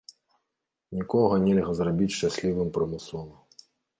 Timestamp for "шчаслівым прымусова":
2.15-3.35